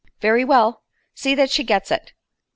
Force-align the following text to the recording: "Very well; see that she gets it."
"Very 0.19 0.43
well; 0.43 0.81
see 1.13 1.35
that 1.35 1.51
she 1.51 1.63
gets 1.63 1.91
it." 1.91 2.13